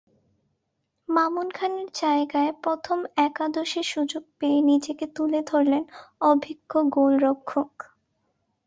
মামুন 1.09 1.47
খানের 1.51 1.89
জায়গায় 1.95 2.51
প্রথম 2.63 2.97
একাদশে 3.27 3.81
সুযোগ 3.83 4.23
পেয়ে 4.39 4.59
নিজেকে 4.61 5.05
তুলে 5.15 5.39
ধরলেন 5.47 5.83
অভিজ্ঞ 6.23 6.71
গোলরক্ষক। 6.89 7.71